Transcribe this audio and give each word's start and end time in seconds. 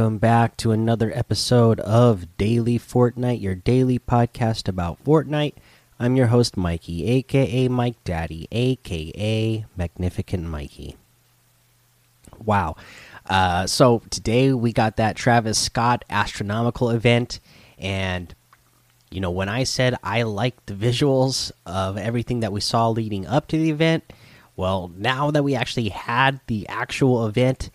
Welcome 0.00 0.16
back 0.16 0.56
to 0.56 0.72
another 0.72 1.12
episode 1.14 1.78
of 1.80 2.38
Daily 2.38 2.78
Fortnite, 2.78 3.42
your 3.42 3.54
daily 3.54 3.98
podcast 3.98 4.66
about 4.66 5.04
Fortnite. 5.04 5.52
I'm 5.98 6.16
your 6.16 6.28
host, 6.28 6.56
Mikey, 6.56 7.06
aka 7.06 7.68
Mike 7.68 8.02
Daddy, 8.02 8.48
aka 8.50 9.66
Magnificent 9.76 10.44
Mikey. 10.44 10.96
Wow. 12.42 12.76
Uh, 13.26 13.66
so 13.66 14.00
today 14.08 14.54
we 14.54 14.72
got 14.72 14.96
that 14.96 15.16
Travis 15.16 15.58
Scott 15.58 16.06
astronomical 16.08 16.88
event, 16.88 17.38
and 17.78 18.34
you 19.10 19.20
know, 19.20 19.30
when 19.30 19.50
I 19.50 19.64
said 19.64 19.96
I 20.02 20.22
liked 20.22 20.64
the 20.64 20.72
visuals 20.72 21.52
of 21.66 21.98
everything 21.98 22.40
that 22.40 22.52
we 22.52 22.62
saw 22.62 22.88
leading 22.88 23.26
up 23.26 23.48
to 23.48 23.58
the 23.58 23.68
event, 23.68 24.14
well, 24.56 24.90
now 24.96 25.30
that 25.30 25.44
we 25.44 25.54
actually 25.54 25.90
had 25.90 26.40
the 26.46 26.66
actual 26.68 27.26
event, 27.26 27.68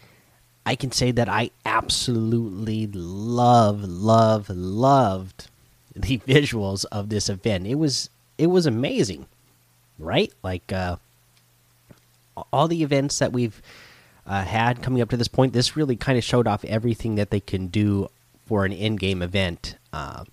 I 0.66 0.76
can 0.76 0.92
say 0.92 1.12
that 1.12 1.30
I 1.30 1.52
absolutely 1.66 2.88
love, 2.88 3.84
love, 3.84 4.50
loved 4.50 5.50
the 5.96 6.18
visuals 6.28 6.86
of 6.92 7.10
this 7.10 7.30
event. 7.30 7.68
It 7.68 7.76
was 7.76 8.10
it 8.38 8.48
was 8.48 8.66
amazing, 8.66 9.28
right? 9.98 10.34
Like 10.44 10.74
uh, 10.74 10.98
all 12.52 12.68
the 12.68 12.84
events 12.84 13.20
that 13.20 13.32
we've 13.32 13.62
uh, 14.26 14.44
had 14.44 14.82
coming 14.82 15.02
up 15.02 15.10
to 15.10 15.18
this 15.18 15.28
point, 15.28 15.54
this 15.54 15.78
really 15.78 15.96
kind 15.96 16.18
of 16.18 16.24
showed 16.24 16.48
off 16.48 16.66
everything 16.66 17.16
that 17.16 17.30
they 17.30 17.40
can 17.40 17.68
do 17.68 18.10
for 18.46 18.66
an 18.66 18.72
in-game 18.74 19.22
event 19.22 19.78
uh, 19.94 20.24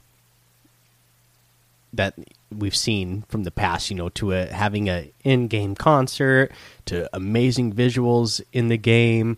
that 1.92 2.14
we've 2.50 2.76
seen 2.76 3.22
from 3.28 3.44
the 3.44 3.50
past. 3.50 3.90
You 3.90 3.96
know, 3.96 4.08
to 4.10 4.32
a, 4.32 4.46
having 4.46 4.88
a 4.88 5.12
in-game 5.22 5.74
concert, 5.76 6.50
to 6.86 7.08
amazing 7.14 7.72
visuals 7.74 8.40
in 8.52 8.68
the 8.68 8.78
game 8.78 9.36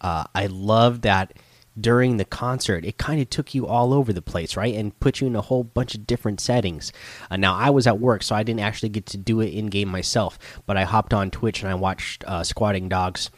uh, 0.00 0.24
I 0.34 0.46
love 0.46 1.02
that 1.02 1.32
during 1.80 2.18
the 2.18 2.24
concert, 2.24 2.84
it 2.84 2.98
kind 2.98 3.20
of 3.20 3.28
took 3.30 3.54
you 3.54 3.66
all 3.66 3.92
over 3.92 4.12
the 4.12 4.22
place, 4.22 4.56
right? 4.56 4.74
And 4.74 4.98
put 5.00 5.20
you 5.20 5.26
in 5.26 5.34
a 5.34 5.40
whole 5.40 5.64
bunch 5.64 5.94
of 5.94 6.06
different 6.06 6.40
settings. 6.40 6.92
Uh, 7.30 7.36
now, 7.36 7.54
I 7.54 7.70
was 7.70 7.86
at 7.86 7.98
work, 7.98 8.22
so 8.22 8.34
I 8.34 8.42
didn't 8.42 8.60
actually 8.60 8.90
get 8.90 9.06
to 9.06 9.16
do 9.16 9.40
it 9.40 9.48
in 9.48 9.66
game 9.66 9.88
myself, 9.88 10.38
but 10.66 10.76
I 10.76 10.84
hopped 10.84 11.12
on 11.12 11.30
Twitch 11.30 11.62
and 11.62 11.70
I 11.70 11.74
watched 11.74 12.24
uh, 12.24 12.44
Squatting 12.44 12.88
Dogs 12.88 13.30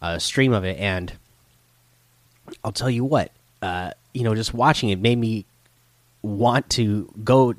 uh, 0.00 0.18
stream 0.18 0.52
of 0.52 0.64
it. 0.64 0.78
And 0.78 1.12
I'll 2.64 2.72
tell 2.72 2.90
you 2.90 3.04
what, 3.04 3.30
uh, 3.60 3.90
you 4.14 4.24
know, 4.24 4.34
just 4.34 4.54
watching 4.54 4.88
it 4.88 4.98
made 4.98 5.18
me 5.18 5.44
want 6.22 6.70
to 6.70 7.12
go 7.22 7.54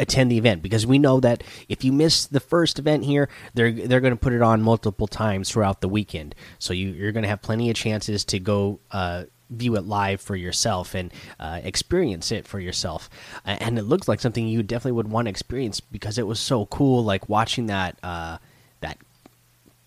attend 0.00 0.30
the 0.30 0.38
event 0.38 0.62
because 0.62 0.86
we 0.86 0.98
know 0.98 1.20
that 1.20 1.44
if 1.68 1.84
you 1.84 1.92
miss 1.92 2.26
the 2.26 2.40
first 2.40 2.78
event 2.78 3.04
here, 3.04 3.28
they're 3.54 3.72
they're 3.72 4.00
going 4.00 4.12
to 4.12 4.20
put 4.20 4.32
it 4.32 4.42
on 4.42 4.62
multiple 4.62 5.06
times 5.06 5.50
throughout 5.50 5.80
the 5.80 5.88
weekend. 5.88 6.34
So 6.58 6.72
you, 6.72 7.06
are 7.06 7.12
going 7.12 7.22
to 7.22 7.28
have 7.28 7.42
plenty 7.42 7.70
of 7.70 7.76
chances 7.76 8.24
to 8.26 8.38
go 8.38 8.80
uh, 8.90 9.24
view 9.50 9.76
it 9.76 9.84
live 9.84 10.20
for 10.20 10.36
yourself 10.36 10.94
and 10.94 11.12
uh, 11.38 11.60
experience 11.62 12.32
it 12.32 12.46
for 12.46 12.58
yourself. 12.58 13.08
And 13.44 13.78
it 13.78 13.84
looks 13.84 14.08
like 14.08 14.20
something 14.20 14.46
you 14.46 14.62
definitely 14.62 14.92
would 14.92 15.10
want 15.10 15.26
to 15.26 15.30
experience 15.30 15.80
because 15.80 16.18
it 16.18 16.26
was 16.26 16.40
so 16.40 16.66
cool, 16.66 17.04
like 17.04 17.28
watching 17.28 17.66
that 17.66 17.98
uh, 18.02 18.38
that 18.80 18.98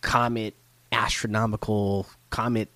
comet 0.02 0.54
astronomical 0.92 2.08
comet 2.30 2.70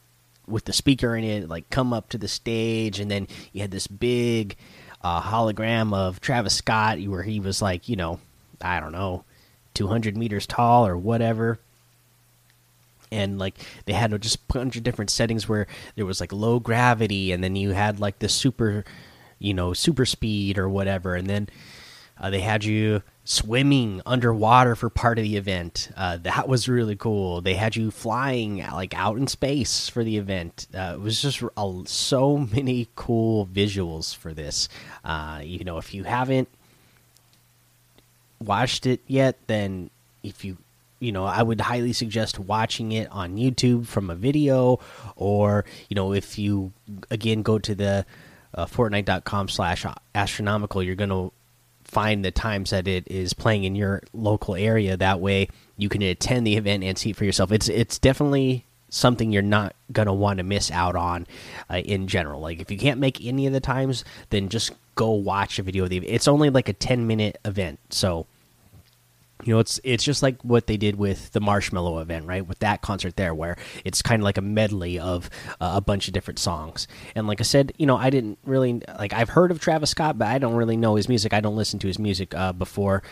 with 0.48 0.66
the 0.66 0.74
speaker 0.74 1.16
in 1.16 1.24
it 1.24 1.48
like 1.48 1.70
come 1.70 1.94
up 1.94 2.10
to 2.10 2.18
the 2.18 2.28
stage 2.28 3.00
and 3.00 3.10
then 3.10 3.26
you 3.54 3.62
had 3.62 3.72
this 3.72 3.88
big 3.88 4.58
uh, 5.04 5.22
hologram 5.22 5.94
of 5.94 6.22
Travis 6.22 6.56
Scott 6.56 7.00
where 7.02 7.24
he 7.24 7.40
was 7.40 7.62
like, 7.62 7.90
you 7.90 7.96
know, 7.96 8.20
I 8.62 8.80
don't 8.80 8.92
know, 8.92 9.24
200 9.74 10.16
meters 10.16 10.46
tall 10.46 10.86
or 10.86 10.98
whatever. 10.98 11.60
And 13.12 13.40
like 13.40 13.56
they 13.86 13.94
had 13.94 14.20
just 14.22 14.38
a 14.38 14.54
bunch 14.54 14.78
of 14.78 14.84
different 14.84 15.10
settings 15.10 15.50
where 15.50 15.68
there 15.96 16.06
was 16.06 16.22
like 16.22 16.32
low 16.32 16.60
gravity, 16.60 17.34
and 17.34 17.44
then 17.44 17.58
you 17.58 17.72
had 17.72 18.00
like 18.00 18.20
the 18.20 18.30
super, 18.30 18.86
you 19.38 19.54
know, 19.54 19.74
super 19.74 20.06
speed 20.06 20.58
or 20.58 20.70
whatever, 20.70 21.16
and 21.16 21.28
then 21.28 21.50
uh, 22.22 22.30
they 22.30 22.40
had 22.40 22.64
you 22.64 23.02
swimming 23.26 24.02
underwater 24.06 24.76
for 24.76 24.90
part 24.90 25.18
of 25.18 25.24
the 25.24 25.38
event. 25.38 25.90
Uh, 25.98 26.18
that 26.18 26.48
was 26.48 26.70
really 26.70 26.96
cool. 26.96 27.42
They 27.42 27.56
had 27.56 27.76
you 27.76 27.90
flying 27.90 28.58
like 28.58 28.94
out 28.94 29.18
in 29.18 29.28
space 29.28 29.90
for 29.90 30.04
the 30.04 30.18
event. 30.18 30.68
Uh, 30.74 30.94
it 30.94 31.02
was 31.02 31.22
just 31.22 31.42
a, 31.58 31.82
so 31.86 32.38
many 32.38 32.88
cool 32.96 33.48
visuals 33.48 34.16
for 34.16 34.34
this. 34.34 34.70
Uh, 35.04 35.42
you 35.44 35.64
know, 35.64 35.80
if 35.80 35.94
you 35.94 36.04
haven't 36.04 36.48
watched 38.40 38.86
it 38.86 39.02
yet, 39.08 39.38
then 39.48 39.90
if 40.24 40.46
you 40.46 40.58
you 41.00 41.12
know, 41.12 41.26
I 41.26 41.42
would 41.42 41.60
highly 41.60 41.94
suggest 41.94 42.38
watching 42.38 42.92
it 42.92 43.12
on 43.12 43.36
YouTube 43.36 43.88
from 43.88 44.12
a 44.12 44.16
video, 44.16 44.80
or 45.16 45.66
you 45.90 45.96
know, 45.96 46.14
if 46.14 46.38
you 46.38 46.74
again 47.10 47.42
go 47.42 47.58
to 47.58 47.74
the 47.74 48.06
uh, 48.54 48.68
Fortnite.com 48.68 49.50
slash 49.50 49.84
astronomical, 50.14 50.84
you're 50.84 50.94
gonna 50.96 51.32
find 51.92 52.24
the 52.24 52.32
times 52.32 52.70
that 52.70 52.88
it 52.88 53.06
is 53.08 53.34
playing 53.34 53.66
in 53.66 53.76
your 53.76 54.02
local 54.14 54.56
area. 54.56 54.96
That 54.96 55.20
way, 55.20 55.50
you 55.76 55.90
can 55.90 56.02
attend 56.02 56.48
the 56.48 56.56
event 56.56 56.84
and 56.86 56.98
see 56.98 57.10
it 57.10 57.18
for 57.18 57.26
yourself. 57.26 57.52
It's 57.52 57.68
it's 57.68 58.00
definitely 58.00 58.66
something 58.90 59.32
you're 59.32 59.42
not 59.42 59.76
gonna 59.92 60.14
want 60.14 60.38
to 60.38 60.44
miss 60.44 60.72
out 60.72 60.96
on 60.96 61.28
uh, 61.70 61.78
in 61.78 62.08
general. 62.08 62.40
Like 62.40 62.62
if 62.62 62.72
you 62.72 62.78
can't 62.78 63.00
make 63.00 63.24
any 63.24 63.46
of 63.46 63.52
the 63.52 63.60
times, 63.60 64.06
then 64.30 64.48
just 64.48 64.72
go 64.96 65.12
watch 65.12 65.60
a 65.60 65.64
video 65.64 65.84
of 65.84 65.90
the. 65.90 65.98
Event. 65.98 66.14
It's 66.14 66.30
only 66.30 66.50
like 66.50 66.70
a 66.70 66.74
ten 66.74 67.08
minute 67.08 67.38
event, 67.44 67.80
so 67.90 68.26
you 69.44 69.54
know 69.54 69.60
it's 69.60 69.80
it's 69.84 70.04
just 70.04 70.22
like 70.22 70.42
what 70.44 70.68
they 70.68 70.78
did 70.78 70.96
with 70.96 71.32
the 71.32 71.42
marshmallow 71.42 72.00
event 72.00 72.26
right? 72.26 72.46
With 72.46 72.60
that 72.60 72.82
concert 72.82 73.16
there 73.16 73.34
where 73.34 73.58
it's 73.84 74.02
kind 74.02 74.22
of 74.22 74.24
like 74.24 74.38
a 74.38 74.42
medley 74.42 75.00
of 75.00 75.30
uh, 75.60 75.74
a 75.76 75.82
bunch 75.82 76.08
of 76.08 76.14
different 76.14 76.40
songs. 76.40 76.88
And 77.16 77.28
like 77.28 77.40
i 77.40 77.44
said 77.44 77.74
you 77.78 77.86
know 77.86 77.98
i 77.98 78.10
didn't 78.10 78.38
really 78.46 78.82
like 79.00 79.14
i've 79.14 79.30
heard 79.30 79.52
of 79.52 79.60
travis 79.60 79.90
scott 79.90 80.18
but 80.18 80.28
i 80.28 80.38
don't 80.38 80.56
really 80.56 80.78
know 80.78 80.96
his 80.96 81.10
music. 81.10 81.34
I 81.34 81.40
don't 81.42 81.56
listen 81.56 81.80
to 81.80 81.88
his 81.88 82.00
music 82.00 82.34
uh, 82.36 82.54
before 82.54 83.04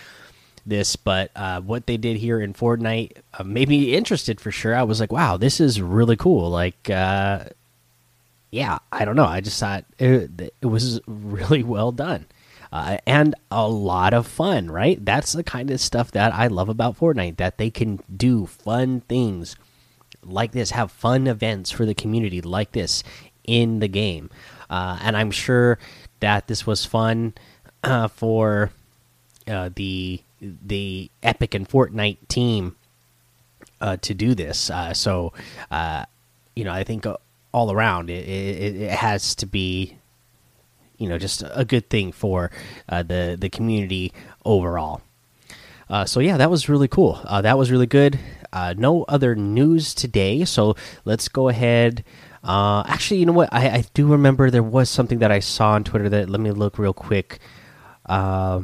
this. 0.65 0.95
But 0.95 1.31
uh, 1.35 1.61
what 1.61 1.87
they 1.87 1.97
did 1.97 2.17
here 2.17 2.39
in 2.39 2.53
fortnite 2.53 3.17
uh, 3.33 3.43
made 3.43 3.69
me 3.69 3.95
interested 3.95 4.39
for 4.39 4.51
sure. 4.51 4.75
I 4.75 4.83
was 4.83 4.99
like 4.99 5.11
wow 5.11 5.37
this 5.37 5.59
is 5.59 5.81
really 5.81 6.15
cool. 6.15 6.49
Like 6.49 6.89
uh, 6.89 7.45
yeah 8.51 8.79
i 8.91 9.05
don't 9.05 9.15
know. 9.15 9.25
I 9.25 9.41
just 9.41 9.59
thought 9.59 9.85
it, 9.97 10.53
it 10.61 10.65
was 10.65 10.99
really 11.07 11.63
well 11.63 11.91
done 11.91 12.25
uh, 12.71 12.97
and 13.05 13.35
a 13.49 13.67
lot 13.67 14.13
of 14.13 14.27
fun, 14.27 14.69
right? 14.69 15.03
That's 15.03 15.33
the 15.33 15.43
kind 15.43 15.71
of 15.71 15.81
stuff 15.81 16.11
that 16.11 16.33
I 16.33 16.47
love 16.47 16.69
about 16.69 16.97
Fortnite 16.97 17.37
that 17.37 17.57
they 17.57 17.69
can 17.69 17.99
do 18.15 18.45
fun 18.45 19.01
things 19.01 19.55
like 20.23 20.51
this, 20.51 20.71
have 20.71 20.91
fun 20.91 21.27
events 21.27 21.71
for 21.71 21.85
the 21.85 21.95
community 21.95 22.41
like 22.41 22.73
this 22.73 23.03
in 23.45 23.79
the 23.79 23.87
game. 23.87 24.29
Uh, 24.69 24.99
and 25.01 25.17
I'm 25.17 25.31
sure 25.31 25.79
that 26.19 26.47
this 26.47 26.67
was 26.67 26.85
fun 26.85 27.33
uh, 27.83 28.07
for 28.07 28.71
uh, 29.47 29.69
the 29.75 30.21
the 30.41 31.11
Epic 31.21 31.53
and 31.53 31.67
Fortnite 31.67 32.27
team 32.29 32.75
uh, 33.81 33.97
to 33.97 34.13
do 34.13 34.35
this. 34.35 34.69
Uh, 34.69 34.93
so, 34.93 35.33
you 36.55 36.63
know, 36.63 36.71
I 36.71 36.83
think 36.83 37.05
all 37.51 37.71
around 37.71 38.09
it, 38.09 38.27
it, 38.27 38.75
it 38.75 38.91
has 38.91 39.35
to 39.35 39.45
be 39.45 39.97
you 40.99 41.09
know 41.09 41.17
just 41.17 41.43
a 41.51 41.65
good 41.65 41.89
thing 41.89 42.11
for 42.11 42.51
uh, 42.87 43.01
the 43.01 43.35
the 43.39 43.49
community 43.49 44.13
overall. 44.45 45.01
Uh, 45.89 46.05
so 46.05 46.19
yeah, 46.19 46.37
that 46.37 46.51
was 46.51 46.69
really 46.69 46.87
cool. 46.87 47.19
Uh, 47.25 47.41
that 47.41 47.57
was 47.57 47.71
really 47.71 47.87
good. 47.87 48.19
Uh, 48.53 48.75
no 48.77 49.03
other 49.03 49.35
news 49.35 49.95
today, 49.95 50.45
so 50.45 50.75
let's 51.03 51.27
go 51.27 51.49
ahead. 51.49 52.03
Uh, 52.43 52.83
actually, 52.85 53.19
you 53.19 53.25
know 53.25 53.33
what? 53.33 53.49
I, 53.51 53.69
I, 53.69 53.83
do 53.93 54.07
remember 54.07 54.49
there 54.49 54.63
was 54.63 54.89
something 54.89 55.19
that 55.19 55.31
I 55.31 55.39
saw 55.39 55.71
on 55.71 55.83
Twitter 55.83 56.07
that 56.09 56.29
let 56.29 56.39
me 56.39 56.51
look 56.51 56.79
real 56.79 56.93
quick. 56.93 57.39
Uh, 58.05 58.61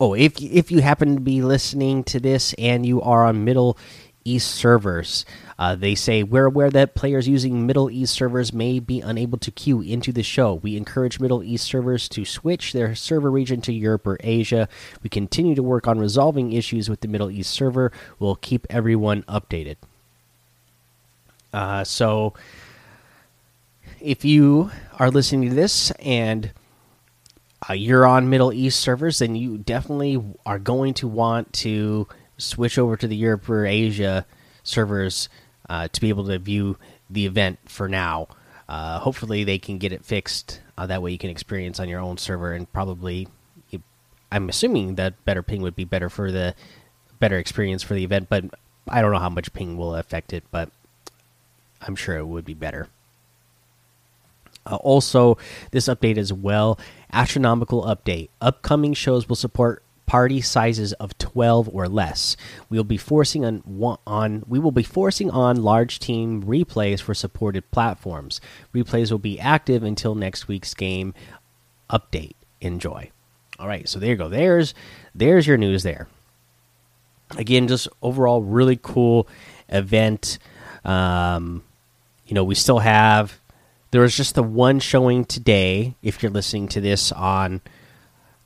oh, 0.00 0.14
if 0.14 0.40
if 0.40 0.70
you 0.70 0.80
happen 0.80 1.16
to 1.16 1.20
be 1.20 1.42
listening 1.42 2.02
to 2.04 2.20
this 2.20 2.54
and 2.54 2.86
you 2.86 3.02
are 3.02 3.24
on 3.24 3.44
Middle 3.44 3.76
East 4.24 4.50
servers, 4.50 5.26
uh, 5.58 5.74
they 5.74 5.94
say 5.94 6.22
we're 6.22 6.46
aware 6.46 6.70
that 6.70 6.94
players 6.94 7.28
using 7.28 7.66
Middle 7.66 7.90
East 7.90 8.14
servers 8.14 8.52
may 8.52 8.78
be 8.78 9.00
unable 9.00 9.38
to 9.38 9.50
queue 9.50 9.80
into 9.80 10.12
the 10.12 10.22
show. 10.22 10.54
We 10.54 10.76
encourage 10.76 11.20
Middle 11.20 11.42
East 11.42 11.66
servers 11.66 12.08
to 12.10 12.24
switch 12.24 12.72
their 12.72 12.94
server 12.94 13.30
region 13.30 13.60
to 13.62 13.72
Europe 13.72 14.06
or 14.06 14.16
Asia. 14.20 14.68
We 15.02 15.10
continue 15.10 15.54
to 15.54 15.62
work 15.62 15.86
on 15.86 15.98
resolving 15.98 16.52
issues 16.52 16.88
with 16.88 17.00
the 17.00 17.08
Middle 17.08 17.30
East 17.30 17.50
server. 17.52 17.92
We'll 18.18 18.36
keep 18.36 18.66
everyone 18.70 19.22
updated. 19.24 19.76
Uh, 21.52 21.84
so, 21.84 22.34
if 24.00 24.24
you 24.24 24.70
are 24.98 25.10
listening 25.10 25.50
to 25.50 25.54
this 25.54 25.90
and 25.92 26.50
uh, 27.68 27.72
you're 27.72 28.06
on 28.06 28.28
Middle 28.28 28.52
East 28.52 28.80
servers, 28.80 29.20
then 29.20 29.36
you 29.36 29.58
definitely 29.58 30.22
are 30.44 30.58
going 30.58 30.94
to 30.94 31.08
want 31.08 31.52
to 31.52 32.08
switch 32.38 32.78
over 32.78 32.96
to 32.96 33.06
the 33.06 33.16
Europe 33.16 33.48
or 33.48 33.66
Asia 33.66 34.26
servers 34.62 35.28
uh, 35.68 35.88
to 35.88 36.00
be 36.00 36.08
able 36.08 36.26
to 36.26 36.38
view 36.38 36.76
the 37.08 37.26
event 37.26 37.58
for 37.66 37.88
now. 37.88 38.28
Uh, 38.68 38.98
hopefully, 38.98 39.44
they 39.44 39.58
can 39.58 39.78
get 39.78 39.92
it 39.92 40.04
fixed. 40.04 40.60
Uh, 40.76 40.86
that 40.86 41.02
way, 41.02 41.12
you 41.12 41.18
can 41.18 41.30
experience 41.30 41.78
on 41.78 41.88
your 41.88 42.00
own 42.00 42.16
server, 42.16 42.52
and 42.52 42.72
probably, 42.72 43.28
you, 43.70 43.82
I'm 44.32 44.48
assuming 44.48 44.94
that 44.96 45.22
better 45.24 45.42
ping 45.42 45.62
would 45.62 45.76
be 45.76 45.84
better 45.84 46.08
for 46.08 46.32
the 46.32 46.54
better 47.20 47.38
experience 47.38 47.82
for 47.82 47.94
the 47.94 48.04
event. 48.04 48.28
But 48.28 48.46
I 48.88 49.00
don't 49.00 49.12
know 49.12 49.18
how 49.18 49.28
much 49.28 49.52
ping 49.52 49.76
will 49.76 49.94
affect 49.94 50.32
it, 50.32 50.44
but 50.50 50.70
I'm 51.82 51.94
sure 51.94 52.16
it 52.16 52.26
would 52.26 52.44
be 52.44 52.54
better. 52.54 52.88
Uh, 54.66 54.76
also, 54.76 55.36
this 55.70 55.88
update 55.88 56.16
as 56.16 56.32
well 56.32 56.78
astronomical 57.12 57.84
update. 57.84 58.28
Upcoming 58.40 58.92
shows 58.92 59.28
will 59.28 59.36
support 59.36 59.83
party 60.06 60.40
sizes 60.40 60.92
of 60.94 61.16
12 61.18 61.68
or 61.72 61.88
less. 61.88 62.36
We 62.68 62.76
will 62.76 62.84
be 62.84 62.96
forcing 62.96 63.44
on 63.44 63.62
on 64.06 64.44
we 64.46 64.58
will 64.58 64.72
be 64.72 64.82
forcing 64.82 65.30
on 65.30 65.62
large 65.62 65.98
team 65.98 66.42
replays 66.42 67.00
for 67.00 67.14
supported 67.14 67.70
platforms. 67.70 68.40
Replays 68.74 69.10
will 69.10 69.18
be 69.18 69.40
active 69.40 69.82
until 69.82 70.14
next 70.14 70.48
week's 70.48 70.74
game 70.74 71.14
update. 71.90 72.34
Enjoy. 72.60 73.10
All 73.58 73.68
right, 73.68 73.88
so 73.88 73.98
there 73.98 74.10
you 74.10 74.16
go. 74.16 74.28
There's 74.28 74.74
there's 75.14 75.46
your 75.46 75.56
news 75.56 75.82
there. 75.82 76.08
Again, 77.36 77.68
just 77.68 77.88
overall 78.02 78.42
really 78.42 78.78
cool 78.80 79.28
event. 79.68 80.38
Um, 80.84 81.64
you 82.26 82.34
know, 82.34 82.44
we 82.44 82.54
still 82.54 82.80
have 82.80 83.40
there 83.90 84.00
was 84.00 84.16
just 84.16 84.34
the 84.34 84.42
one 84.42 84.80
showing 84.80 85.24
today. 85.24 85.94
If 86.02 86.22
you're 86.22 86.32
listening 86.32 86.68
to 86.68 86.80
this 86.80 87.12
on 87.12 87.60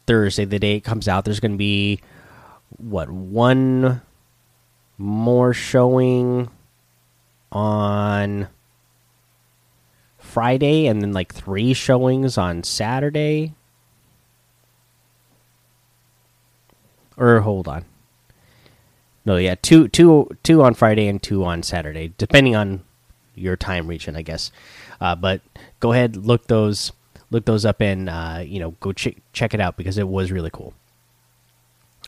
Thursday, 0.08 0.46
the 0.46 0.58
day 0.58 0.76
it 0.76 0.80
comes 0.80 1.06
out, 1.06 1.26
there's 1.26 1.38
going 1.38 1.52
to 1.52 1.58
be 1.58 2.00
what 2.78 3.10
one 3.10 4.00
more 4.96 5.52
showing 5.52 6.48
on 7.52 8.48
Friday, 10.18 10.86
and 10.86 11.02
then 11.02 11.12
like 11.12 11.32
three 11.32 11.74
showings 11.74 12.38
on 12.38 12.62
Saturday. 12.64 13.54
Or 17.16 17.40
hold 17.40 17.68
on. 17.68 17.84
No, 19.26 19.36
yeah, 19.36 19.56
two, 19.60 19.88
two, 19.88 20.30
two 20.42 20.62
on 20.62 20.72
Friday 20.72 21.06
and 21.06 21.22
two 21.22 21.44
on 21.44 21.62
Saturday, 21.62 22.14
depending 22.16 22.56
on 22.56 22.82
your 23.34 23.56
time 23.56 23.86
region, 23.86 24.16
I 24.16 24.22
guess. 24.22 24.50
Uh, 25.00 25.14
but 25.14 25.42
go 25.80 25.92
ahead, 25.92 26.16
look 26.16 26.46
those 26.46 26.92
look 27.30 27.44
those 27.44 27.64
up 27.64 27.80
and 27.80 28.08
uh, 28.08 28.42
you 28.44 28.60
know 28.60 28.72
go 28.80 28.92
ch 28.92 29.08
check 29.32 29.54
it 29.54 29.60
out 29.60 29.76
because 29.76 29.98
it 29.98 30.08
was 30.08 30.32
really 30.32 30.50
cool. 30.50 30.74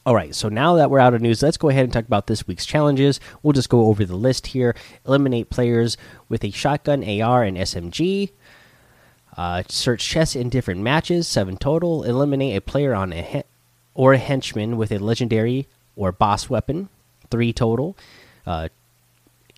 All 0.06 0.14
right, 0.14 0.34
so 0.34 0.48
now 0.48 0.76
that 0.76 0.90
we're 0.90 0.98
out 0.98 1.12
of 1.12 1.20
news, 1.20 1.42
let's 1.42 1.58
go 1.58 1.68
ahead 1.68 1.84
and 1.84 1.92
talk 1.92 2.06
about 2.06 2.26
this 2.26 2.46
week's 2.46 2.64
challenges. 2.64 3.20
We'll 3.42 3.52
just 3.52 3.68
go 3.68 3.86
over 3.86 4.04
the 4.06 4.16
list 4.16 4.48
here. 4.48 4.74
Eliminate 5.06 5.50
players 5.50 5.98
with 6.28 6.42
a 6.42 6.50
shotgun, 6.50 7.04
AR, 7.04 7.42
and 7.42 7.58
SMG. 7.58 8.30
Uh, 9.36 9.62
search 9.68 10.08
chests 10.08 10.34
in 10.34 10.48
different 10.48 10.80
matches, 10.80 11.28
seven 11.28 11.58
total. 11.58 12.02
Eliminate 12.02 12.56
a 12.56 12.62
player 12.62 12.94
on 12.94 13.12
a 13.12 13.44
or 13.94 14.14
a 14.14 14.18
henchman 14.18 14.78
with 14.78 14.90
a 14.90 14.98
legendary 14.98 15.68
or 15.96 16.12
boss 16.12 16.48
weapon, 16.48 16.88
three 17.30 17.52
total. 17.52 17.94
Uh, 18.46 18.68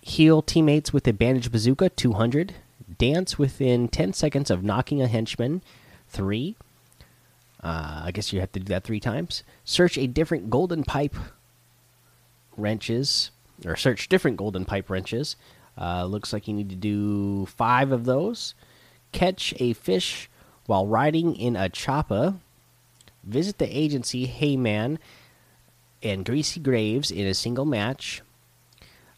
heal 0.01 0.41
teammates 0.41 0.91
with 0.91 1.07
a 1.07 1.13
bandage 1.13 1.51
bazooka, 1.51 1.89
200 1.89 2.53
dance 2.97 3.37
within 3.37 3.87
10 3.87 4.13
seconds 4.13 4.49
of 4.49 4.63
knocking 4.63 5.01
a 5.01 5.07
henchman. 5.07 5.61
Three. 6.07 6.55
Uh, 7.63 8.03
I 8.05 8.11
guess 8.11 8.33
you 8.33 8.39
have 8.39 8.51
to 8.53 8.59
do 8.59 8.65
that 8.65 8.83
three 8.83 8.99
times. 8.99 9.43
Search 9.63 9.97
a 9.97 10.07
different 10.07 10.49
golden 10.49 10.83
pipe 10.83 11.15
wrenches, 12.57 13.31
or 13.65 13.75
search 13.75 14.09
different 14.09 14.37
golden 14.37 14.65
pipe 14.65 14.89
wrenches. 14.89 15.35
Uh, 15.79 16.05
looks 16.05 16.33
like 16.33 16.47
you 16.47 16.53
need 16.53 16.69
to 16.69 16.75
do 16.75 17.45
five 17.45 17.91
of 17.91 18.05
those. 18.05 18.53
Catch 19.11 19.53
a 19.59 19.73
fish 19.73 20.29
while 20.65 20.87
riding 20.87 21.35
in 21.35 21.55
a 21.55 21.69
choppa. 21.69 22.37
Visit 23.23 23.57
the 23.57 23.77
agency 23.77 24.27
Heyman 24.27 24.97
and 26.01 26.25
Greasy 26.25 26.59
Graves 26.59 27.09
in 27.11 27.25
a 27.25 27.33
single 27.33 27.65
match. 27.65 28.21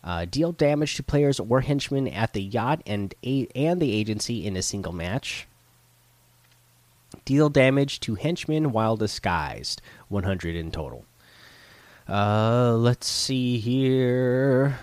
Uh, 0.06 0.24
deal 0.24 0.52
damage 0.52 0.96
to 0.96 1.04
players 1.04 1.40
or 1.40 1.62
henchmen 1.62 2.08
at 2.08 2.34
the 2.34 2.42
yacht 2.42 2.80
and 2.86 3.16
and 3.24 3.82
the 3.82 3.92
agency 3.92 4.46
in 4.46 4.56
a 4.56 4.62
single 4.62 4.94
match. 4.94 5.48
Deal 7.26 7.50
damage 7.50 8.00
to 8.02 8.14
henchmen 8.14 8.72
while 8.72 8.96
disguised, 8.96 9.82
100 10.10 10.56
in 10.56 10.70
total. 10.70 11.06
Uh, 12.08 12.76
let's 12.76 13.08
see 13.08 13.58
here. 13.58 14.78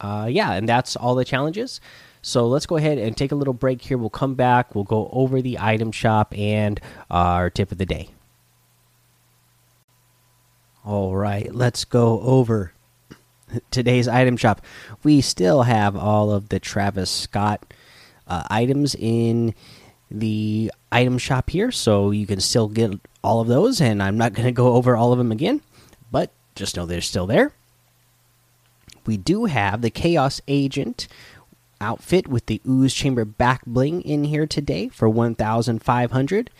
Uh, 0.00 0.28
yeah, 0.30 0.52
and 0.52 0.68
that's 0.68 0.94
all 0.94 1.16
the 1.16 1.24
challenges. 1.24 1.80
So 2.22 2.46
let's 2.46 2.66
go 2.66 2.76
ahead 2.76 2.98
and 2.98 3.16
take 3.16 3.32
a 3.32 3.34
little 3.34 3.54
break 3.54 3.82
here. 3.82 3.98
We'll 3.98 4.10
come 4.10 4.36
back. 4.36 4.76
We'll 4.76 4.84
go 4.84 5.08
over 5.12 5.42
the 5.42 5.58
item 5.58 5.90
shop 5.90 6.32
and 6.38 6.80
our 7.10 7.50
tip 7.50 7.72
of 7.72 7.78
the 7.78 7.86
day. 7.86 8.10
All 10.84 11.16
right, 11.16 11.52
let's 11.52 11.84
go 11.84 12.20
over 12.20 12.72
today's 13.70 14.08
item 14.08 14.36
shop. 14.36 14.60
We 15.02 15.20
still 15.20 15.62
have 15.62 15.96
all 15.96 16.30
of 16.30 16.48
the 16.48 16.60
Travis 16.60 17.10
Scott 17.10 17.72
uh, 18.26 18.44
items 18.50 18.94
in 18.94 19.54
the 20.10 20.72
item 20.90 21.18
shop 21.18 21.50
here, 21.50 21.70
so 21.70 22.10
you 22.10 22.26
can 22.26 22.40
still 22.40 22.68
get 22.68 22.92
all 23.22 23.40
of 23.40 23.48
those. 23.48 23.80
And 23.80 24.02
I'm 24.02 24.16
not 24.16 24.32
going 24.34 24.46
to 24.46 24.52
go 24.52 24.74
over 24.74 24.96
all 24.96 25.12
of 25.12 25.18
them 25.18 25.32
again, 25.32 25.60
but 26.10 26.30
just 26.54 26.76
know 26.76 26.86
they're 26.86 27.00
still 27.00 27.26
there. 27.26 27.52
We 29.06 29.16
do 29.16 29.46
have 29.46 29.80
the 29.80 29.90
Chaos 29.90 30.40
Agent 30.48 31.08
outfit 31.80 32.28
with 32.28 32.46
the 32.46 32.60
Ooze 32.68 32.92
Chamber 32.92 33.24
back 33.24 33.64
bling 33.64 34.02
in 34.02 34.24
here 34.24 34.46
today 34.46 34.88
for 34.88 35.08
1,500. 35.08 36.50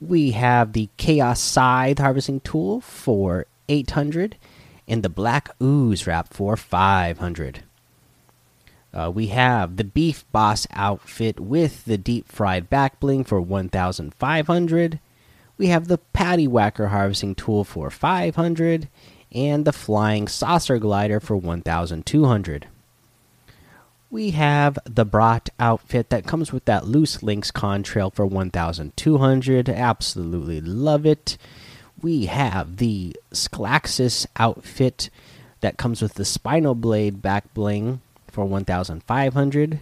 We 0.00 0.32
have 0.32 0.72
the 0.72 0.90
Chaos 0.98 1.40
Scythe 1.40 1.98
harvesting 1.98 2.40
tool 2.40 2.80
for 2.80 3.46
800 3.68 4.36
and 4.88 5.02
the 5.02 5.08
Black 5.08 5.50
Ooze 5.62 6.06
wrap 6.06 6.32
for 6.32 6.56
500. 6.56 7.62
Uh, 8.92 9.10
we 9.10 9.26
have 9.26 9.76
the 9.76 9.84
Beef 9.84 10.24
Boss 10.32 10.66
outfit 10.72 11.38
with 11.38 11.84
the 11.84 11.98
deep 11.98 12.28
fried 12.28 12.70
back 12.70 12.98
bling 12.98 13.24
for 13.24 13.40
1,500. 13.40 15.00
We 15.58 15.66
have 15.68 15.88
the 15.88 15.98
Patty 15.98 16.46
Whacker 16.46 16.88
harvesting 16.88 17.34
tool 17.34 17.64
for 17.64 17.90
500 17.90 18.88
and 19.32 19.64
the 19.64 19.72
Flying 19.72 20.28
Saucer 20.28 20.78
glider 20.78 21.20
for 21.20 21.36
1,200. 21.36 22.68
We 24.08 24.30
have 24.30 24.78
the 24.84 25.04
Brat 25.04 25.50
outfit 25.58 26.10
that 26.10 26.26
comes 26.26 26.52
with 26.52 26.64
that 26.66 26.86
loose 26.86 27.22
links 27.22 27.50
contrail 27.50 28.14
for 28.14 28.24
1,200. 28.24 29.68
Absolutely 29.68 30.60
love 30.60 31.04
it 31.04 31.36
we 32.02 32.26
have 32.26 32.76
the 32.76 33.16
Sclaxus 33.32 34.26
outfit 34.36 35.10
that 35.60 35.78
comes 35.78 36.02
with 36.02 36.14
the 36.14 36.24
Spinal 36.24 36.74
Blade 36.74 37.22
back 37.22 37.52
bling 37.54 38.00
for 38.28 38.44
1,500. 38.44 39.80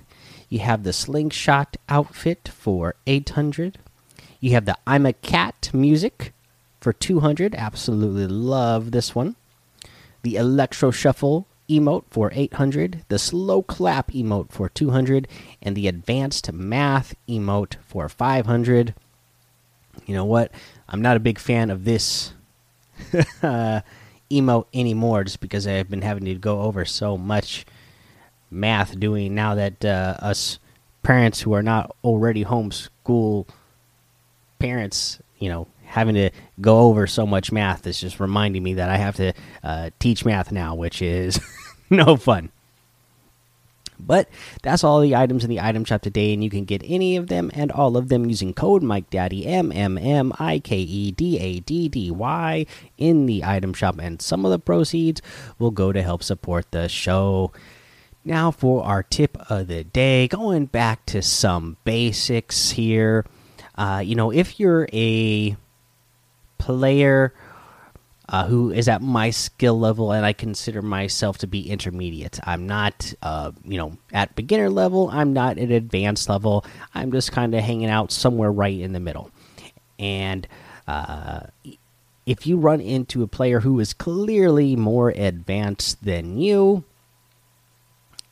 You 0.48 0.58
have 0.60 0.84
the 0.84 0.92
Slingshot 0.92 1.76
outfit 1.88 2.48
for 2.48 2.94
800. 3.06 3.78
You 4.40 4.52
have 4.52 4.64
the 4.64 4.76
I'm 4.86 5.06
a 5.06 5.12
Cat 5.12 5.70
music 5.72 6.32
for 6.80 6.92
200. 6.92 7.54
Absolutely 7.54 8.26
love 8.26 8.92
this 8.92 9.14
one. 9.14 9.36
The 10.22 10.36
Electro 10.36 10.90
Shuffle 10.90 11.46
emote 11.68 12.04
for 12.10 12.30
800. 12.32 13.04
The 13.08 13.18
Slow 13.18 13.62
Clap 13.62 14.12
emote 14.12 14.52
for 14.52 14.68
200. 14.68 15.26
And 15.60 15.74
the 15.74 15.88
Advanced 15.88 16.52
Math 16.52 17.14
emote 17.28 17.76
for 17.86 18.08
500. 18.08 18.94
You 20.06 20.14
know 20.14 20.24
what? 20.24 20.52
I'm 20.88 21.02
not 21.02 21.16
a 21.16 21.20
big 21.20 21.38
fan 21.38 21.70
of 21.70 21.84
this 21.84 22.32
uh, 23.42 23.80
emote 24.30 24.66
anymore, 24.74 25.24
just 25.24 25.40
because 25.40 25.66
I've 25.66 25.90
been 25.90 26.02
having 26.02 26.24
to 26.26 26.34
go 26.34 26.62
over 26.62 26.84
so 26.84 27.16
much 27.16 27.64
math 28.50 28.98
doing 28.98 29.34
now 29.34 29.54
that 29.54 29.84
uh, 29.84 30.16
us 30.20 30.58
parents 31.02 31.40
who 31.40 31.52
are 31.52 31.62
not 31.62 31.94
already 32.02 32.44
homeschool 32.44 33.48
parents, 34.58 35.20
you 35.38 35.48
know, 35.48 35.66
having 35.84 36.14
to 36.14 36.30
go 36.60 36.80
over 36.80 37.06
so 37.06 37.26
much 37.26 37.52
math 37.52 37.86
is 37.86 38.00
just 38.00 38.18
reminding 38.18 38.62
me 38.62 38.74
that 38.74 38.88
I 38.90 38.96
have 38.96 39.16
to 39.16 39.32
uh, 39.62 39.90
teach 39.98 40.24
math 40.24 40.50
now, 40.50 40.74
which 40.74 41.02
is 41.02 41.38
no 41.90 42.16
fun. 42.16 42.50
But 43.98 44.28
that's 44.62 44.84
all 44.84 45.00
the 45.00 45.14
items 45.14 45.44
in 45.44 45.50
the 45.50 45.60
item 45.60 45.84
shop 45.84 46.02
today, 46.02 46.32
and 46.32 46.42
you 46.42 46.50
can 46.50 46.64
get 46.64 46.82
any 46.84 47.16
of 47.16 47.28
them 47.28 47.50
and 47.54 47.70
all 47.70 47.96
of 47.96 48.08
them 48.08 48.26
using 48.26 48.52
code 48.52 48.82
Mike 48.82 49.08
Daddy 49.10 49.46
M 49.46 49.72
M 49.72 49.96
M 49.96 50.32
I 50.38 50.58
K 50.58 50.78
E 50.78 51.10
D 51.12 51.38
A 51.38 51.60
D 51.60 51.88
D 51.88 52.10
Y 52.10 52.66
in 52.98 53.26
the 53.26 53.44
item 53.44 53.72
shop, 53.72 53.98
and 54.00 54.20
some 54.20 54.44
of 54.44 54.50
the 54.50 54.58
proceeds 54.58 55.22
will 55.58 55.70
go 55.70 55.92
to 55.92 56.02
help 56.02 56.22
support 56.22 56.70
the 56.70 56.88
show. 56.88 57.52
Now 58.24 58.50
for 58.50 58.84
our 58.84 59.02
tip 59.02 59.36
of 59.50 59.68
the 59.68 59.84
day, 59.84 60.28
going 60.28 60.66
back 60.66 61.04
to 61.06 61.22
some 61.22 61.76
basics 61.84 62.70
here. 62.70 63.24
Uh, 63.76 64.02
you 64.04 64.14
know, 64.14 64.30
if 64.30 64.58
you're 64.58 64.88
a 64.92 65.56
player 66.58 67.34
uh, 68.28 68.46
who 68.46 68.70
is 68.70 68.88
at 68.88 69.02
my 69.02 69.30
skill 69.30 69.78
level, 69.78 70.12
and 70.12 70.24
I 70.24 70.32
consider 70.32 70.80
myself 70.82 71.38
to 71.38 71.46
be 71.46 71.68
intermediate. 71.68 72.40
I'm 72.44 72.66
not, 72.66 73.12
uh, 73.22 73.52
you 73.64 73.76
know, 73.76 73.98
at 74.12 74.34
beginner 74.34 74.70
level. 74.70 75.10
I'm 75.12 75.32
not 75.32 75.58
at 75.58 75.70
advanced 75.70 76.28
level. 76.28 76.64
I'm 76.94 77.12
just 77.12 77.32
kind 77.32 77.54
of 77.54 77.62
hanging 77.62 77.90
out 77.90 78.12
somewhere 78.12 78.50
right 78.50 78.78
in 78.78 78.92
the 78.92 79.00
middle. 79.00 79.30
And 79.98 80.48
uh, 80.88 81.40
if 82.26 82.46
you 82.46 82.56
run 82.56 82.80
into 82.80 83.22
a 83.22 83.26
player 83.26 83.60
who 83.60 83.78
is 83.80 83.92
clearly 83.92 84.74
more 84.74 85.10
advanced 85.10 86.04
than 86.04 86.38
you, 86.38 86.84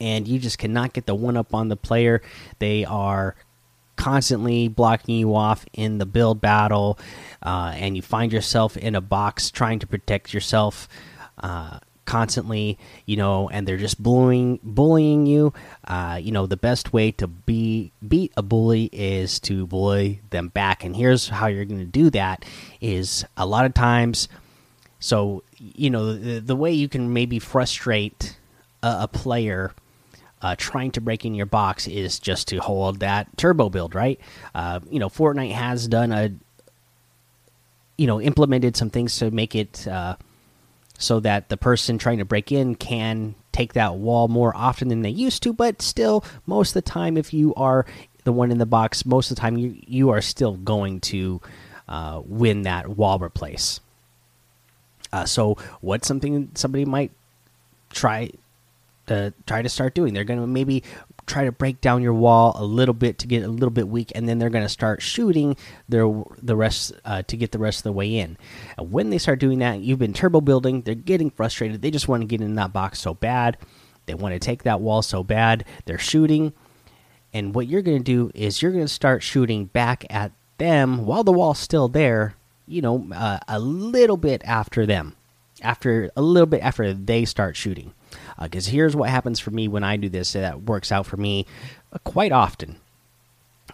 and 0.01 0.27
you 0.27 0.39
just 0.39 0.59
cannot 0.59 0.95
get 0.95 1.07
the 1.07 1.15
one 1.15 1.37
up 1.37 1.55
on 1.55 1.69
the 1.69 1.77
player, 1.77 2.23
they 2.59 2.85
are 2.85 3.37
constantly 3.97 4.69
blocking 4.69 5.17
you 5.17 5.35
off 5.35 5.65
in 5.73 5.99
the 5.99 6.07
build 6.07 6.41
battle, 6.41 6.99
uh, 7.43 7.73
and 7.77 7.97
you 7.97 8.03
find 8.03 8.33
yourself 8.33 8.77
in 8.77 8.95
a 8.95 9.01
box 9.01 9.51
trying 9.51 9.79
to 9.81 9.87
protect 9.87 10.33
yourself 10.33 10.89
uh, 11.39 11.79
constantly, 12.05 12.79
you 13.07 13.17
know, 13.17 13.49
and 13.49 13.67
they're 13.67 13.77
just 13.77 14.03
bullying 14.03 14.59
bullying 14.63 15.27
you. 15.27 15.53
Uh, 15.87 16.19
you 16.21 16.33
know, 16.33 16.47
the 16.47 16.57
best 16.57 16.93
way 16.93 17.13
to 17.13 17.27
be 17.27 17.93
beat 18.07 18.33
a 18.37 18.43
bully 18.43 18.91
is 18.93 19.41
to 19.41 19.67
bully 19.67 20.21
them 20.31 20.49
back. 20.49 20.85
And 20.85 20.97
here's 20.97 21.29
how 21.29 21.47
you're 21.47 21.65
going 21.65 21.81
to 21.81 21.87
do 21.87 22.11
that: 22.11 22.45
is 22.81 23.25
a 23.37 23.47
lot 23.47 23.67
of 23.67 23.75
times. 23.75 24.29
So 24.99 25.43
you 25.59 25.91
know 25.91 26.15
the, 26.15 26.41
the 26.41 26.57
way 26.57 26.73
you 26.73 26.89
can 26.89 27.13
maybe 27.13 27.39
frustrate 27.39 28.37
a, 28.83 29.03
a 29.03 29.09
player 29.09 29.73
uh, 30.43 30.57
trying 30.59 30.91
to 30.91 31.01
break 31.01 31.25
in 31.25 31.35
your 31.35 31.47
box 31.47 31.87
is 31.87 32.19
just 32.19 32.49
to 32.49 32.59
hold 32.59 33.01
that 33.01 33.29
turbo 33.37 33.71
build, 33.71 33.95
right? 33.95 34.21
Uh, 34.55 34.81
you 34.91 34.99
know, 34.99 35.09
Fortnite 35.09 35.53
has 35.53 35.87
done 35.87 36.13
a, 36.13 36.33
you 37.97 38.07
know, 38.07 38.21
implemented 38.21 38.77
some 38.77 38.91
things 38.91 39.17
to 39.19 39.31
make 39.31 39.55
it 39.55 39.87
uh, 39.87 40.17
so 40.99 41.21
that 41.21 41.49
the 41.49 41.57
person 41.57 41.97
trying 41.97 42.19
to 42.19 42.25
break 42.25 42.51
in 42.51 42.75
can 42.75 43.35
take 43.53 43.75
that 43.75 43.95
wall 43.97 44.29
more 44.29 44.55
often 44.57 44.89
than 44.89 45.03
they 45.03 45.11
used 45.11 45.43
to. 45.45 45.53
But 45.53 45.81
still, 45.81 46.25
most 46.47 46.71
of 46.71 46.75
the 46.75 46.83
time, 46.83 47.17
if 47.17 47.33
you 47.33 47.55
are 47.55 47.87
the 48.25 48.33
one 48.33 48.51
in 48.51 48.59
the 48.59 48.67
box, 48.67 49.07
most 49.07 49.31
of 49.31 49.37
the 49.37 49.41
time 49.41 49.57
you 49.57 49.77
you 49.87 50.11
are 50.11 50.21
still 50.21 50.55
going 50.55 51.01
to 51.01 51.41
uh, 51.89 52.21
win 52.25 52.63
that 52.63 52.89
wall 52.89 53.19
replace. 53.19 53.81
Uh, 55.13 55.25
so, 55.25 55.57
what's 55.81 56.09
something 56.09 56.51
somebody 56.55 56.85
might 56.85 57.13
try 57.91 58.31
to 59.07 59.33
try 59.47 59.63
to 59.63 59.69
start 59.69 59.95
doing. 59.95 60.15
They're 60.15 60.25
going 60.25 60.41
to 60.41 60.47
maybe 60.47 60.83
try 61.27 61.45
to 61.45 61.53
break 61.53 61.81
down 61.81 62.03
your 62.03 62.15
wall 62.15 62.55
a 62.57 62.65
little 62.65 62.95
bit 62.95 63.19
to 63.19 63.27
get 63.27 63.43
a 63.43 63.49
little 63.49 63.71
bit 63.71 63.89
weak, 63.89 64.13
and 64.15 64.29
then 64.29 64.39
they're 64.39 64.51
going 64.51 64.65
to 64.65 64.69
start 64.69 65.03
shooting 65.03 65.57
their 65.89 66.07
the 66.41 66.57
rest 66.57 66.93
uh, 67.05 67.23
to 67.23 67.37
get 67.37 67.53
the 67.53 67.59
rest 67.59 67.81
of 67.81 67.85
the 67.85 67.93
way 67.93 68.17
in. 68.17 68.37
And 68.77 68.93
when 68.93 69.11
they 69.11 69.19
start 69.19 69.41
doing 69.41 69.59
that, 69.61 69.81
you've 69.81 69.99
been 69.99 70.13
turbo 70.13 70.41
building. 70.41 70.83
They're 70.83 70.95
getting 70.95 71.31
frustrated. 71.31 71.83
They 71.83 71.91
just 71.91 72.09
want 72.09 72.23
to 72.23 72.27
get 72.27 72.41
in 72.41 72.55
that 72.57 72.73
box 72.73 73.01
so 73.01 73.15
bad. 73.15 73.57
They 74.07 74.15
want 74.15 74.35
to 74.35 74.41
take 74.41 74.65
that 74.65 74.81
wall 74.81 75.03
so 75.03 75.23
bad. 75.23 75.65
They're 75.85 75.99
shooting, 75.99 76.53
and 77.33 77.55
what 77.55 77.69
you're 77.69 77.83
going 77.83 77.99
to 77.99 78.05
do 78.05 78.31
is 78.35 78.63
you're 78.63 78.73
going 78.73 78.85
to 78.85 78.89
start 78.89 79.23
shooting 79.23 79.67
back 79.67 80.05
at 80.11 80.33
them 80.59 81.07
while 81.07 81.25
the 81.25 81.33
wall's 81.33 81.59
still 81.59 81.89
there. 81.89 82.35
You 82.67 82.81
know, 82.81 83.09
uh, 83.13 83.39
a 83.49 83.59
little 83.59 84.17
bit 84.17 84.43
after 84.45 84.87
them, 84.87 85.17
after 85.63 86.11
a 86.17 86.23
little 86.23 86.47
bit 86.47 86.63
after 86.63 86.95
they 86.95 87.25
start 87.25 87.57
shooting 87.57 87.93
because 88.41 88.69
uh, 88.69 88.71
here's 88.71 88.97
what 88.97 89.11
happens 89.11 89.41
for 89.41 89.51
me 89.51 89.69
when 89.69 89.85
I 89.85 89.97
do 89.97 90.09
this 90.09 90.33
that 90.33 90.63
works 90.63 90.93
out 90.93 91.07
for 91.07 91.17
me 91.17 91.47
uh, 91.93 91.99
quite 92.05 92.33
often 92.33 92.77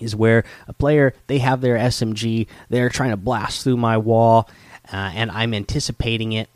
is 0.00 0.14
where 0.14 0.44
a 0.66 0.72
player 0.72 1.14
they 1.26 1.38
have 1.38 1.60
their 1.60 1.76
SMG 1.76 2.46
they're 2.68 2.88
trying 2.88 3.10
to 3.10 3.16
blast 3.16 3.64
through 3.64 3.76
my 3.76 3.96
wall 3.96 4.48
uh, 4.92 5.10
and 5.14 5.30
I'm 5.30 5.52
anticipating 5.54 6.32
it 6.32 6.48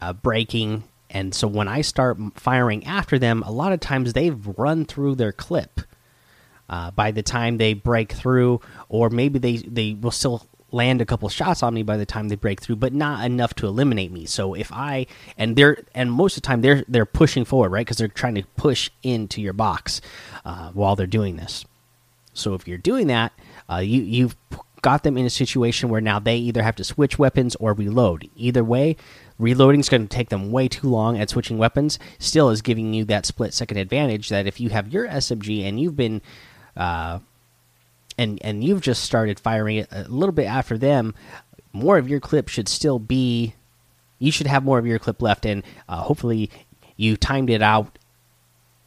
uh, 0.00 0.12
breaking. 0.12 0.84
And 1.08 1.34
so 1.34 1.48
when 1.48 1.68
I 1.68 1.80
start 1.80 2.18
firing 2.36 2.84
after 2.86 3.18
them 3.18 3.42
a 3.44 3.52
lot 3.52 3.72
of 3.72 3.80
times 3.80 4.12
they've 4.12 4.46
run 4.58 4.84
through 4.84 5.16
their 5.16 5.32
clip 5.32 5.80
uh, 6.68 6.90
by 6.92 7.10
the 7.10 7.22
time 7.22 7.58
they 7.58 7.74
break 7.74 8.12
through 8.12 8.60
or 8.88 9.10
maybe 9.10 9.38
they 9.38 9.56
they 9.56 9.94
will 9.94 10.10
still 10.10 10.46
land 10.72 11.00
a 11.00 11.06
couple 11.06 11.28
shots 11.28 11.62
on 11.62 11.74
me 11.74 11.82
by 11.82 11.96
the 11.96 12.06
time 12.06 12.28
they 12.28 12.36
break 12.36 12.60
through, 12.60 12.76
but 12.76 12.92
not 12.92 13.24
enough 13.24 13.54
to 13.54 13.66
eliminate 13.66 14.12
me. 14.12 14.26
So 14.26 14.54
if 14.54 14.72
I 14.72 15.06
and 15.36 15.56
they're 15.56 15.84
and 15.94 16.12
most 16.12 16.36
of 16.36 16.42
the 16.42 16.46
time 16.46 16.60
they're 16.60 16.84
they're 16.88 17.06
pushing 17.06 17.44
forward, 17.44 17.70
right? 17.70 17.86
Because 17.86 17.98
they're 17.98 18.08
trying 18.08 18.36
to 18.36 18.44
push 18.56 18.90
into 19.02 19.40
your 19.40 19.52
box 19.52 20.00
uh, 20.44 20.70
while 20.70 20.96
they're 20.96 21.06
doing 21.06 21.36
this. 21.36 21.64
So 22.34 22.54
if 22.54 22.68
you're 22.68 22.78
doing 22.78 23.08
that, 23.08 23.32
uh, 23.70 23.78
you 23.78 24.02
you've 24.02 24.36
got 24.82 25.02
them 25.02 25.18
in 25.18 25.26
a 25.26 25.30
situation 25.30 25.88
where 25.88 26.00
now 26.00 26.18
they 26.18 26.36
either 26.36 26.62
have 26.62 26.76
to 26.76 26.84
switch 26.84 27.18
weapons 27.18 27.54
or 27.56 27.74
reload. 27.74 28.30
Either 28.36 28.64
way, 28.64 28.96
reloading 29.38 29.80
is 29.80 29.88
going 29.88 30.02
to 30.02 30.08
take 30.08 30.30
them 30.30 30.50
way 30.50 30.68
too 30.68 30.88
long 30.88 31.18
at 31.18 31.28
switching 31.28 31.58
weapons. 31.58 31.98
Still 32.18 32.50
is 32.50 32.62
giving 32.62 32.94
you 32.94 33.04
that 33.06 33.26
split 33.26 33.52
second 33.52 33.76
advantage 33.76 34.28
that 34.30 34.46
if 34.46 34.60
you 34.60 34.70
have 34.70 34.88
your 34.88 35.06
SMG 35.06 35.64
and 35.64 35.78
you've 35.78 35.96
been 35.96 36.22
uh, 36.76 37.18
and 38.20 38.38
and 38.42 38.62
you've 38.62 38.82
just 38.82 39.02
started 39.02 39.40
firing 39.40 39.78
it 39.78 39.88
a 39.90 40.04
little 40.08 40.34
bit 40.34 40.44
after 40.44 40.76
them, 40.76 41.14
more 41.72 41.96
of 41.96 42.08
your 42.08 42.20
clip 42.20 42.48
should 42.48 42.68
still 42.68 42.98
be. 42.98 43.54
You 44.18 44.30
should 44.30 44.46
have 44.46 44.62
more 44.62 44.78
of 44.78 44.86
your 44.86 44.98
clip 44.98 45.22
left, 45.22 45.46
and 45.46 45.64
uh, 45.88 46.02
hopefully 46.02 46.50
you 46.96 47.16
timed 47.16 47.48
it 47.48 47.62
out 47.62 47.98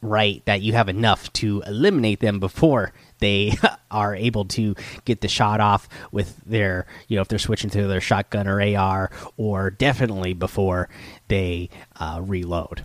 right 0.00 0.44
that 0.44 0.62
you 0.62 0.74
have 0.74 0.88
enough 0.88 1.32
to 1.32 1.62
eliminate 1.66 2.20
them 2.20 2.38
before 2.38 2.92
they 3.18 3.54
are 3.90 4.14
able 4.14 4.44
to 4.44 4.76
get 5.04 5.20
the 5.22 5.28
shot 5.28 5.60
off 5.60 5.88
with 6.12 6.36
their 6.46 6.86
you 7.08 7.16
know 7.16 7.22
if 7.22 7.28
they're 7.28 7.38
switching 7.38 7.70
to 7.70 7.88
their 7.88 8.00
shotgun 8.00 8.46
or 8.46 8.62
AR 8.62 9.10
or 9.36 9.70
definitely 9.70 10.32
before 10.32 10.88
they 11.26 11.68
uh, 11.96 12.20
reload. 12.22 12.84